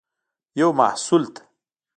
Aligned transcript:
یو 0.59 0.69
محصول 0.79 1.23
ته 1.33 1.43